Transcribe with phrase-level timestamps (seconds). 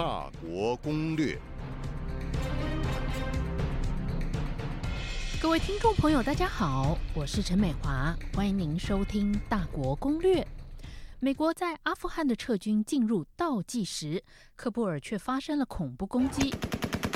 [0.00, 1.38] 大国攻略。
[5.42, 10.40] 各位听众朋友，大家好，我是陈美华，欢迎您收听《大国攻略》。
[11.18, 14.24] 美国在阿富汗的撤军进入倒计时，
[14.56, 16.54] 科布尔却发生了恐怖攻击，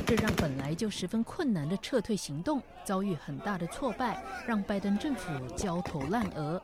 [0.06, 6.62] 这让本来就十分困难的撤退行动遭遇很大的挫败，让拜登政府焦头烂额。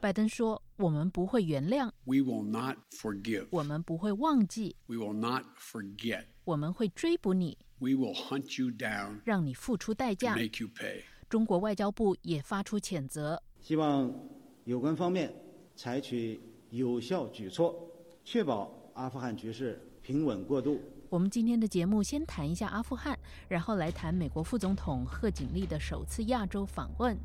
[0.00, 10.36] 拜登说：“我们不会原谅，We will not forgive，我们不会忘记，We will not forget，我们会追捕你。” We will hunt you down，让你付出代价。
[10.36, 11.02] Make you pay。
[11.28, 14.12] 中国外交部也发出谴责，希望
[14.64, 15.34] 有关方面
[15.74, 17.74] 采取有效举措，
[18.24, 20.80] 确保阿富汗局势平稳过渡。
[21.10, 23.18] 我们今天的节目先谈一下阿富汗，
[23.48, 27.16] 然后来谈美国副总统贺锦丽的首次亚洲访问。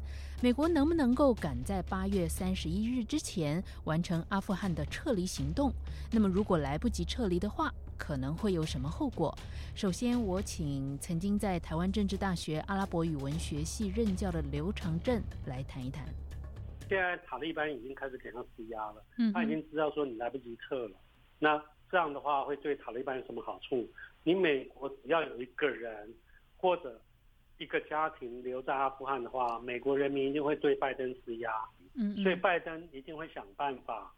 [0.42, 5.74] 美国能不能够赶在八月三十一日之前完成阿富汗的撤离行动？
[6.12, 9.38] 那么如果来不及撤离的话，可能会有什么后果？
[9.76, 16.06] 首先，我请曾经在台湾政治大学阿拉伯语文学系任教的刘长正来谈一谈。
[16.88, 20.96] 现在塔利班已经开始给他施压了，嗯，他已经知道说你来不及撤了，
[21.38, 21.62] 那。
[21.94, 23.88] 这样的话会对塔利班有什么好处？
[24.24, 26.12] 你美国只要有一个人
[26.58, 27.00] 或者
[27.60, 31.52] 一个家庭留在阿富汗的话，美国人民一定会对拜登施压。
[31.94, 34.12] 嗯，所以拜登一定会想办法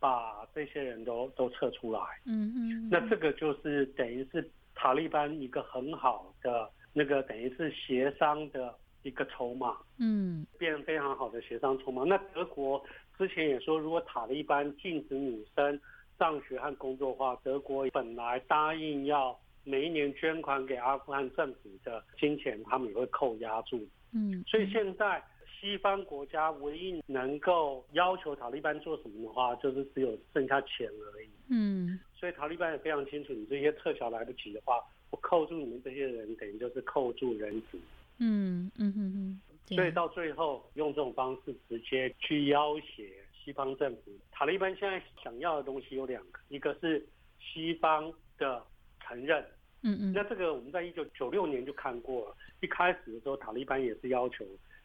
[0.00, 2.00] 把这些人都都撤出来。
[2.26, 9.76] 嗯嗯，那这个就是等于是塔利班一个很好的那个等于是协商的一个筹码。
[9.98, 12.02] 嗯，变非常好的协商筹码。
[12.02, 12.84] 那德国
[13.16, 15.80] 之前也说，如果塔利班禁止女生。
[16.20, 23.80] 上学和工作化，德国本来答应要每一年捐款给阿富汗政府的金钱，他们也会扣押住。
[24.12, 25.22] 嗯，所以现在
[25.58, 31.28] 西方国家唯一能够要求塔利班做什么的话，就是只有剩下钱而已。
[31.48, 34.74] 嗯，所以塔利班也非常清楚，你这些特效来不及的话，
[35.08, 37.78] 我扣住你们这些人，等于就是扣住人质。
[38.18, 39.40] 嗯嗯嗯嗯，
[39.74, 43.08] 所以到最后用这种方式直接去要挟。
[43.42, 47.04] 西方政府，塔利班现在想要的东西有两个，一个是
[47.38, 48.62] 西方的
[49.00, 49.42] 承认，
[49.82, 54.44] 嗯嗯，那这个我们在一九九六年就看过了，一开始的时候塔利班也是要求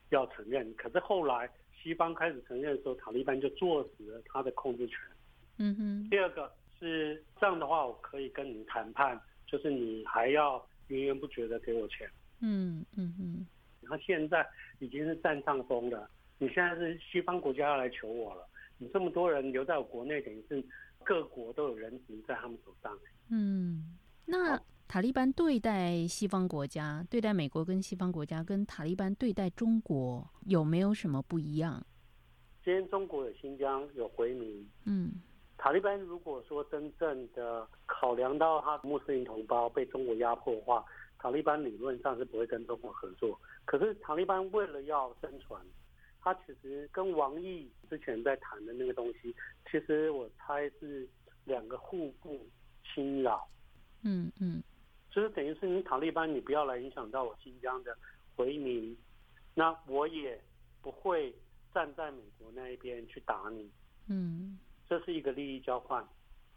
[0.10, 1.50] 要承认，可是后来
[1.84, 4.98] 西方开始承认的时候，塔利班就坐实了他的控制权，
[5.58, 6.10] 嗯哼。
[6.10, 12.10] 第二个是这样的话，我可以跟你谈判，就是你还要源源不绝的给我钱，
[12.42, 13.46] 嗯嗯嗯，
[13.82, 14.48] 然后现在
[14.80, 16.10] 已经是占上风了。
[16.38, 18.46] 你现在是西方国家要来求我了，
[18.78, 20.64] 你这么多人留在我国内，等于是
[21.04, 22.98] 各国都有人质在他们手上。
[23.30, 31.82] 嗯，那塔利班对待西方国家，对待美国跟西方国家，跟塔利班对待中国有没有什么不一样？
[32.64, 35.14] 今天中国有新疆有回民，嗯，
[35.58, 40.84] 塔利班如果说真正的考量到他穆斯林同胞被中国压迫的话，
[41.18, 43.40] 塔利班理论上是不会跟中国合作。
[43.64, 45.58] 可是塔利班为了要生存。
[46.26, 49.34] 他其实跟王毅之前在谈的那个东西，
[49.70, 51.08] 其实我猜是
[51.44, 52.44] 两个互不
[52.84, 53.48] 侵扰。
[54.02, 54.64] 嗯嗯，
[55.12, 57.96] 就是等于是你塔利班，你不要来影响到我新疆的
[58.36, 58.98] 回民，
[59.54, 60.42] 那我也
[60.82, 61.32] 不会
[61.72, 63.70] 站在美国那一边去打你。
[64.08, 64.58] 嗯，
[64.90, 66.04] 这是一个利益交换。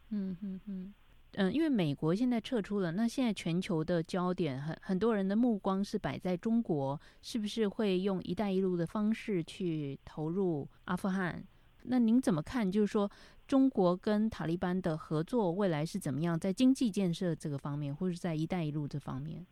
[0.08, 0.94] 嗯嗯嗯。
[1.32, 11.46] 嗯，因为美国现在撤出了，那现在全球的焦点很很多人的目光是摆在中国，是不是会用“一带一路”的方式去投入阿富汗？
[11.84, 12.70] 那您怎么看？
[12.70, 13.08] 就是说，
[13.46, 16.38] 中国跟塔利班的合作未来是怎么样？
[16.40, 19.46] 在经济建设这个方面，或者在“一带一路”这方面？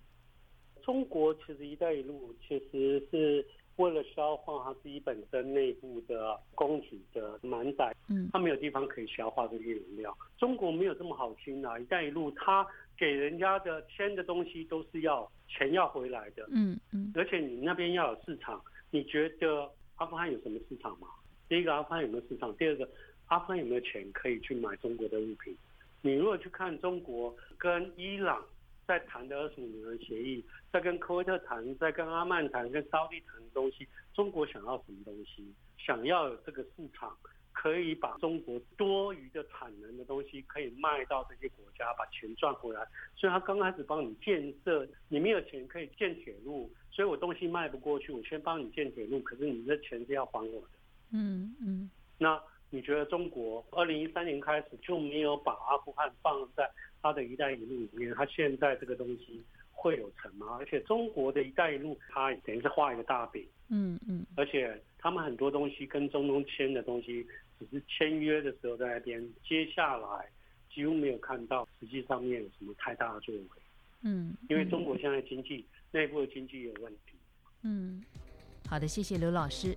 [0.82, 3.46] 中国其实“一带一路”其实是。
[3.76, 10.16] 为了消化他自己本身内部的供给的满载，嗯，他没有地方可以消化这些原料。
[10.38, 11.78] 中国没有这么好心啊！
[11.78, 12.66] 一带一路，他
[12.96, 18.62] 给人家的签的东西都是要钱要回来的，嗯嗯，而且你那边要有市场。
[18.90, 21.08] 你觉得阿富汗有什么市场吗？
[21.48, 22.54] 第一个，阿富汗有没有市场？
[22.56, 22.88] 第二个，
[23.26, 25.54] 阿富汗有没有钱可以去买中国的物品？
[26.00, 28.42] 你如果去看中国跟伊朗。
[28.86, 35.52] 在谈的二十五年的协议，在跟科威特谈，在跟阿曼谈，跟沙地谈的东西，中国想要什么东西？
[35.76, 37.16] 想要有这个市场，
[37.52, 42.86] 可以把中国多余的产能的东西可以卖到这些国家，把钱赚回来。
[43.16, 50.68] 所以他刚开始帮你建设，你没有钱可以建铁路，所以我东西卖不过去，我先帮你建铁路，可是你的钱是要还我的。
[51.10, 51.90] 嗯嗯。
[52.18, 52.40] 那
[52.70, 56.70] 你觉得中国二零一三年开始就没有把阿富汗放在？
[57.06, 60.56] 他的一带一路里面，它现在这个东西会有成吗？
[60.58, 67.24] 而且中国的一带一路，它等于是画一个大饼，嗯嗯，而且他们很多东西跟中东签的东西，
[67.60, 70.28] 只是签约的时候在那边，接下来
[70.68, 73.42] 几乎没有看到实际上面有什么太大的作为。
[74.02, 77.16] 嗯，因为中国现在经济内部的经济有问题。
[77.62, 78.02] 嗯，
[78.68, 79.76] 好的，谢谢刘老师。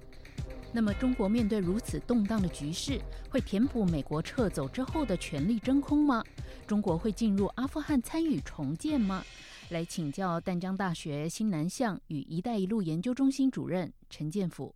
[0.73, 2.99] 那么，中国面对如此动荡的局势，
[3.29, 6.23] 会填补美国撤走之后的权力真空吗？
[6.67, 9.23] 中国会进入阿富汗参与重建吗？
[9.69, 14.73] 来请教淡江大学新南向与“一带一路”研究中心主任陈建甫。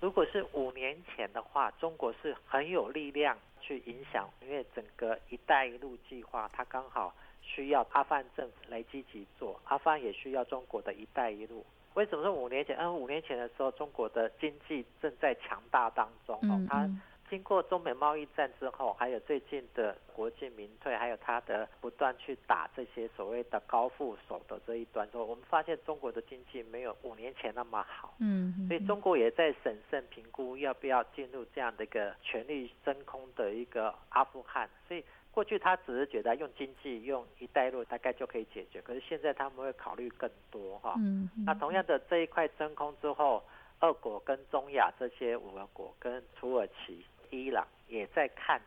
[0.00, 11.64] 如果是五年前的话，中国是很有力量去影响，因为整个“一带一路”计划，它刚好需要阿富汗政府来积极做，阿富汗也需要中国的一带一路。
[11.96, 12.76] 为什么说五年前？
[12.76, 16.60] 嗯，五年前的时候，中国的经济正在强大当中哦。
[16.68, 16.86] 它
[17.30, 28.14] 经过中美贸易战之后，还有最近的国进民退，还有它的不断去打这些所谓的高富手的这一端，之后我们发现中国的经济没有五年前那么好。
[28.20, 28.68] 嗯。
[28.68, 34.68] 所以中国也在审慎评估要不要进入这样的一个权力真空的一个阿富汗。
[34.86, 35.02] 所以。
[35.36, 41.28] 过去他只是觉得用经济、用一带一路大概就可以解决，可是现在他们会考虑更多哈嗯。
[41.44, 43.44] 那同样的这一块真空之后，
[43.80, 48.58] 俄国跟中亚这些五个国跟土耳其、伊朗也在看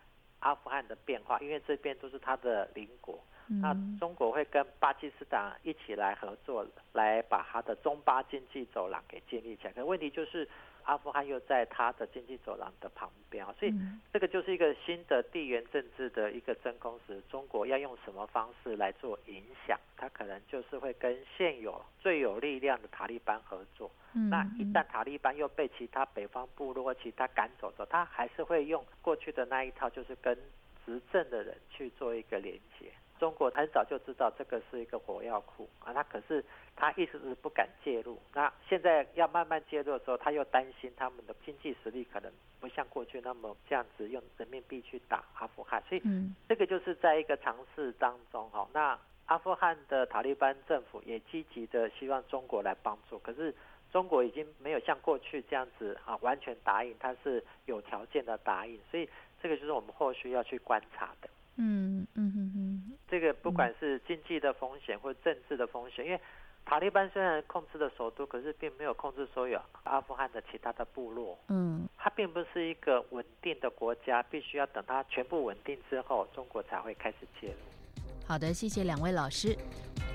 [0.42, 3.20] 阿富汗的变化，因为这边都是他的邻国。
[3.48, 6.64] 那中国会跟巴基斯坦一起来合作，
[6.94, 9.74] 来把他的中巴经济走廊给建立起来。
[9.74, 10.48] 可问题就是。
[10.90, 13.74] 阿富汗又在它的经济走廊的旁边，所以
[14.12, 19.78] 这个就是一个新的地缘政治的一个真空时，中国要用什么方式来做影响？
[19.96, 23.92] 它可能就是会跟现有最有力量的塔利班合作。
[24.32, 30.36] 那一旦塔利班又被其他北方部落或其他赶走之后，他还是会用过去的那一套，就是跟
[30.84, 32.92] 执政的人去做一个连接。
[33.20, 36.44] 中国很早就知道这个是一个火药库啊，他可是
[36.76, 38.18] 他一直是不敢介入。
[38.34, 46.02] 那现在要慢慢介入的时候，他又担心他们的经济实力可能不像过去那么这样子用人民币去打阿富汗，所以
[46.48, 48.68] 这个就是在一个尝试当中哈。
[48.74, 53.54] 那阿富汗的塔利班政府也积极的希望中国来帮助，可是
[53.92, 59.08] 中国已经没有像过去这样子啊完全答应，他是有条件的答应，所以
[59.42, 61.30] 这个就是我们后续要去观察的。
[61.62, 62.79] 嗯嗯嗯嗯，
[63.10, 66.20] 这个不管是经济的风险或政治的风险，因为
[66.66, 71.38] 塔利班虽然控制了首都，可是并没有控制所有阿富汗的其他的部落。
[71.48, 78.04] 嗯，它并不是一个稳定的国家，必须要等它全部稳定之后，中国才会开始介入。
[78.28, 79.58] 好的，谢谢两位老师。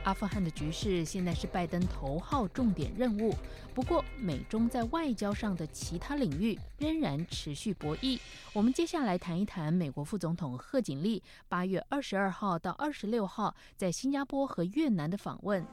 [0.05, 3.35] 阿富汗的局势现在是拜登头号重点任务。
[3.75, 8.21] 不过，美中在外交上的其他领域仍然持续博弈。
[8.53, 15.67] 我们接下来谈一谈美国副总统贺锦丽八月二十二号到二十六号在新加坡和越南的访问。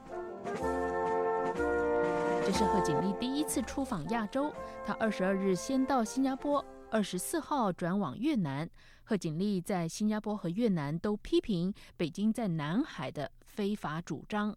[2.44, 4.52] 这是贺锦丽第一次出访亚洲，
[4.84, 8.68] 他二十二日先到新加坡，二十四号转往越南。
[9.04, 13.30] 贺锦丽在新加坡和越南都批评北京在南海的。
[13.52, 14.56] 非法主张。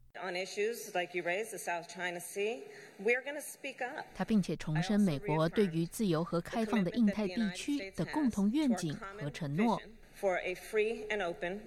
[4.13, 9.81] 他并且重申美国对于自由和开放的印太地区的共同愿景和承诺。
[10.19, 11.59] For a free and open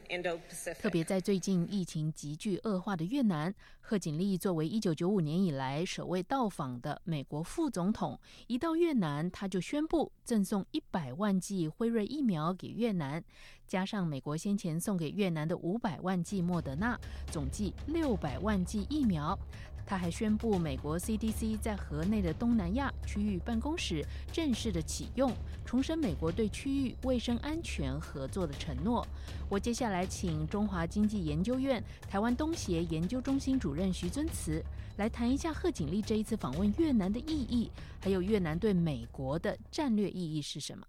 [0.80, 13.22] 特别在最近疫情急剧恶化的越南，贺锦丽作为一九九五年以来首位到访的美国副总统，一到越南他就宣布赠送一百万剂辉瑞疫苗给越南。
[13.66, 16.98] 加上美国先前送给越南的五百万剂莫德纳，
[17.30, 19.38] 总计六百万剂疫苗。
[19.88, 25.32] 他还宣布，美国 CDC 在河内的东南亚区域办公室正式的启用，
[25.64, 29.02] 重申美国对区域卫生安全合作的承诺。
[29.48, 34.62] 我接下来请中华经济研究院台湾东协研究中心主任徐尊慈
[34.98, 40.86] 来谈一下贺锦丽这一次访问越南的意义，还有越南对美国的战略意义是什么。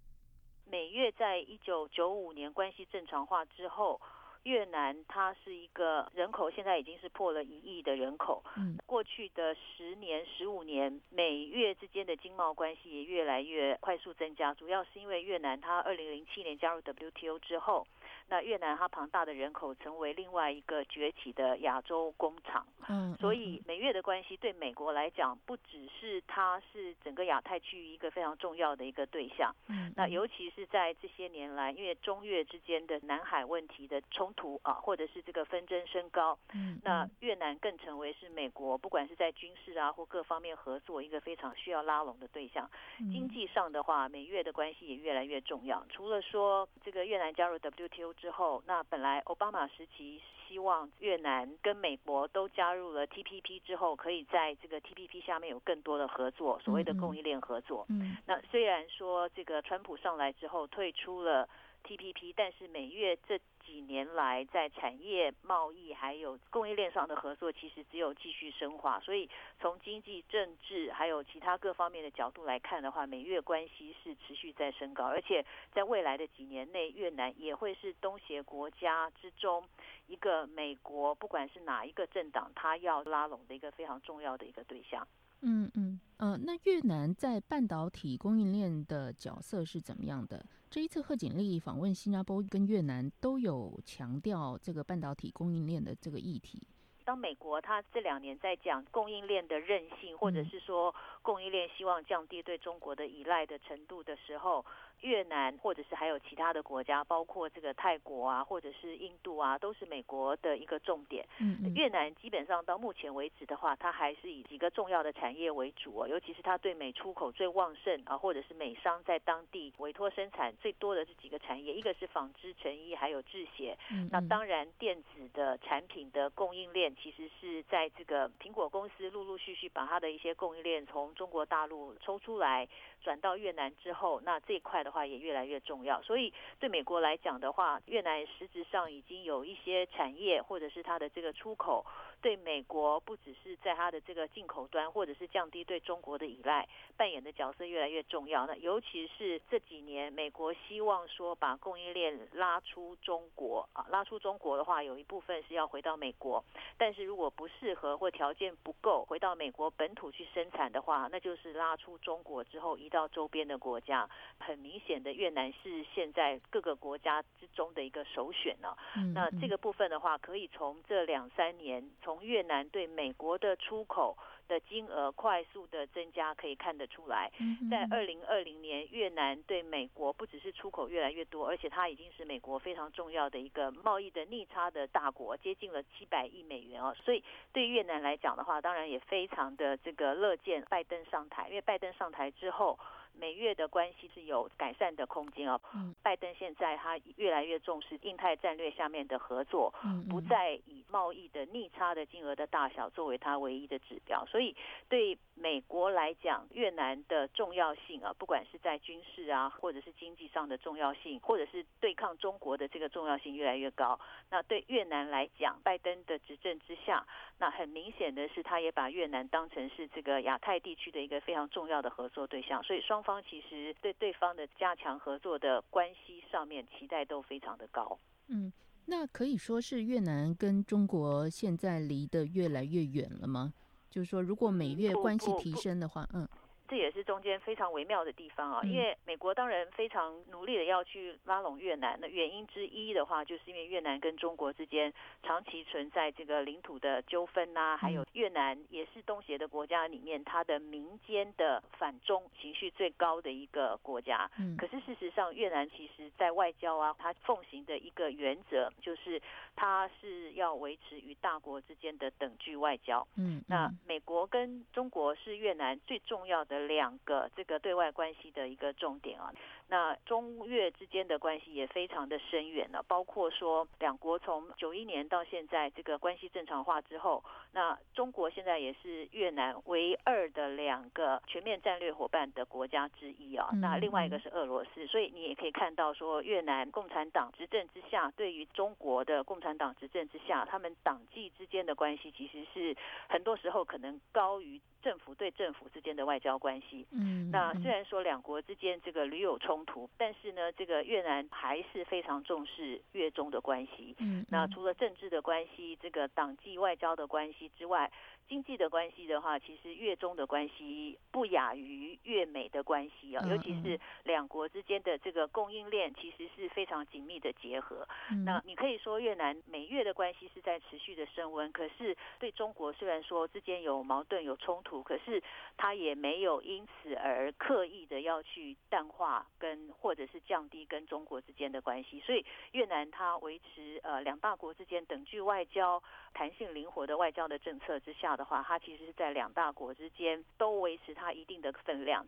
[0.69, 3.99] 美越在一九九五年关系正常化之后，
[4.43, 8.43] 越南它是一个人口现在已经是破了一亿的人口。
[8.57, 17.85] 嗯，过去的十年、十五年，美越之间的经贸关系也越来越快速增加，主要是因为越南它二零零七年加入 WTO 之后。
[18.29, 42.69] 那越南它庞大的人口成为另外一个崛起的亚洲工厂，嗯，所以美越的关系对美国来讲，不只是它是整个亚太区域一个非常重要的一个对象，嗯，那尤其是在这些年来，因为中越之间的南海问题的冲突啊，或者是这个纷争升高，嗯，那越南更成为是美国不管是在军事啊或各方面合作一个非常需要拉拢的对象，
[43.11, 45.83] 经济上的话，美越的关系也越来越重要。
[45.89, 48.13] 除了说这个越南加入 WTO。
[48.21, 57.85] 之后，那本来奥巴马时期希望越南跟美国都加入了 TPP 之后，可以在这个 TPP 下面有更多的合作，所谓的供应链合作。
[57.89, 61.47] 嗯，那虽然说这个川普上来之后退出了
[61.83, 68.99] TPP，但是美越这几年来在产业、贸易还有供应链上的合作，其实只有继续深化。
[68.99, 79.63] 所以从经济、政治还有其他各方面的角度来看的话，美越关系是持续在升高，而且在未来的几年内，越南也会是东协国家之中
[80.07, 85.07] 一个美国不管是哪一个政党，他要拉拢的一个非常重要的一个对象。
[85.41, 90.45] 嗯嗯呃，那越南在半导体供应链的角色是怎么样的？
[90.69, 96.61] 这一次贺锦丽访问新加坡跟越南，都有强调这个半导体供应链的这个议题。
[97.05, 104.65] 当美国它这两年在讲供应链的韧性，或者是说供应链希望降低对中国的依赖的程度的时候。
[105.01, 111.25] 越南或者是还有其他的国家，包括这个泰国啊，或者是印度啊，都是美国的一个重点。
[111.39, 123.77] 嗯，越南基本上到目前为止的话，它还是以几个重要的产业为主哦，尤其是它对美出口最旺盛啊，或者是美商在当地委托生产最多的这几个产业，一个是纺织、成衣，还有制鞋。
[123.91, 132.67] 嗯，那当然电子的产品的供应链，其实是在这个苹果公司陆陆续续把它的一些供应链从中国大陆抽出来。
[133.01, 136.01] 转到越南之后，那这一块的的话也越来越重要。
[136.01, 141.85] 所以对美国来讲的话，越南实质上已经有一些产业或者是它的这个出口，
[142.21, 148.45] 对美国不只是在它的这个进口端，或者是降低对中国的依赖，扮演的角色越来越重要。
[148.45, 156.43] 那尤其是这几年，美国希望说把供应链拉出中国啊，拉出中国的话，有一部分是要回到美国，
[156.77, 162.89] 但是如果不适合或条件不够，回到美国本土去生产的话，那就是拉出中国之后移。
[162.89, 164.09] 到周边的国家，
[164.39, 168.75] 很明显的越南是现在各个国家之中的一个首选呢。
[169.13, 177.31] 那这个部分的话，可以从这两三年，从越南对美国的出口的金额快速的增加，可以看得出来。
[177.69, 186.95] 在二零二零年，越南对美国不只是出口越来越多，而且它已经是美国非常重要的一个贸易的逆差的大国，接近了七百亿美元哦。
[187.03, 187.23] 所以
[187.53, 192.79] 对越南来讲的话，当然也非常的这个乐见拜登上台，因为拜登上台之后。
[193.19, 195.59] 美越的关系是有改善的空间哦。
[196.01, 199.73] 拜登现在他越来越重视印太战略下面的合作，
[200.09, 204.23] 不再以贸易的逆差的金额的大小作为它唯一的指标。
[204.27, 204.55] 所以
[204.87, 213.99] 对美国来讲，越南的重要性啊，不管是在军事啊，或者是经济上的重要性，或者是对抗中国的这个重要性越来越高。
[214.29, 217.03] 那对越南来讲，拜登的执政之下，
[217.39, 222.63] 那很明显的是，他也把越南当成是这个亚太地区的一个非常重要的合作对象。
[222.63, 222.99] 所以双。
[222.99, 227.97] 方其实对对方的加强合作的关系上面期待都非常的高。
[228.27, 228.51] 嗯，
[228.89, 233.53] 那可以说是越南跟中国现在离得越来越远了吗？
[233.87, 236.27] 就是说，如果美越关系提升的话，嗯。
[236.69, 254.29] 这也是中间非常微妙的地方啊，因为美国当然非常努力的要去拉拢越南，那原因之一的话，就是因为越南跟中国之间长期存在这个领土的纠纷呐，还有越南也是东协的国家里面，它的民间的反中情绪最高的一个国家。
[254.37, 259.19] 嗯，可是事实上，越南其实在外交啊，它奉行的一个原则就是，
[259.55, 263.07] 它是要维持与大国之间的等距外交。
[263.17, 266.58] 嗯，那美国跟中国是越南最重要的。
[266.67, 269.31] 两个这个对外关系的一个重点啊。
[269.71, 283.47] 那中越之间的关系也非常的深远了，包括说两国从九一年到现在这个关系正常化之后，那中国现在也是越南唯二的两个全面战略伙伴的国家之一啊。
[283.61, 292.75] 那另外一个是俄罗斯，所以你也可以看到说越南共产党执政之下，对于中国的共产党执政之下，他们党际之间的关系其实是
[293.07, 296.87] 很多时候可能高于政府对政府之间的外交关系。
[296.91, 299.58] 嗯，那虽然说两国之间这个屡有冲。
[299.59, 303.93] 冲突，但是呢，这个越南还是非常重视越中的关系。
[303.99, 307.91] 嗯，那除了政治的关系，这个党际外交的关系之外。
[308.29, 317.87] 经济的关系的话，其实越中的关系不亚于越美的关系啊，尤其是两国之间的这个供应链，其实是非常紧密的结合。
[318.23, 325.19] 那你可以说越南美越的关系是在持续的升温，可是对中国虽然说之间有矛盾有冲突，可是
[325.57, 331.99] 它也没有因此而刻意的要去淡化跟或者是降低跟中国之间的关系。
[332.05, 335.81] 所以越南它维持呃两大国之间等距外交、
[336.13, 338.15] 弹性灵活的外交的政策之下。
[338.19, 342.05] 的话，它其实是在两大国之间都维持它一定的分量。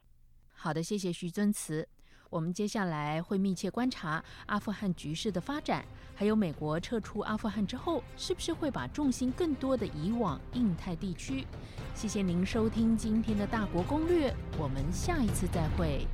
[0.53, 1.87] 好的，谢谢徐尊慈。
[2.29, 11.45] 我们接下来会密切观察阿富汗局势的发展，还有美国撤出阿富汗之后，是不是会把重心更多的移往印太地区？
[11.93, 16.05] 谢谢您收听今天的大国攻略，我们下一次再会。